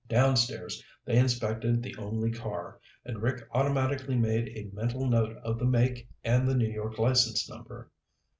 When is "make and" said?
5.67-6.47